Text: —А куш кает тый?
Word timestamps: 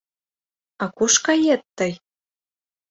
—А 0.83 0.85
куш 0.97 1.13
кает 1.25 1.61
тый? 1.77 1.93